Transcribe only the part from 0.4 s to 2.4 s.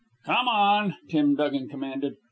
on!" Tim Dugan commanded.